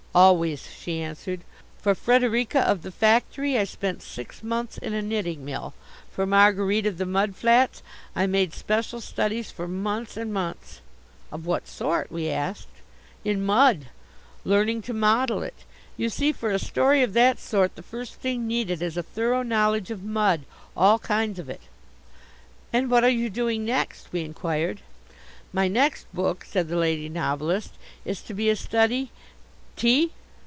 [0.13, 1.39] "Always," she answered.
[1.77, 5.73] "For Frederica of the Factory I spent six months in a knitting mill.
[6.11, 7.81] For Marguerite of the Mud Flats
[8.13, 10.81] I made special studies for months and months."
[11.31, 12.67] "Of what sort?" we asked.
[13.23, 13.85] "In mud.
[14.43, 15.63] Learning to model it.
[15.95, 19.43] You see for a story of that sort the first thing needed is a thorough
[19.43, 20.41] knowledge of mud
[20.75, 21.61] all kinds of it."
[22.73, 24.81] "And what are you doing next?" we inquired.
[25.53, 29.09] "My next book," said the Lady Novelist, "is to be a study
[29.77, 30.11] tea?